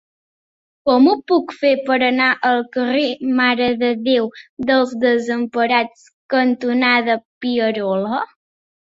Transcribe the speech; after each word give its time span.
Com 0.89 1.07
ho 1.09 1.11
puc 1.31 1.51
fer 1.57 1.73
per 1.89 1.97
anar 2.05 2.29
al 2.47 2.63
carrer 2.77 3.03
Mare 3.39 3.67
de 3.81 3.89
Déu 4.07 4.25
dels 4.69 4.95
Desemparats 5.03 6.07
cantonada 6.35 7.17
Pierola? 7.47 8.23